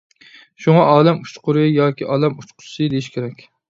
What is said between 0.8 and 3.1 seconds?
«ئالەم ئۇچقۇرى» ياكى «ئالەم ئۇچقۇسى»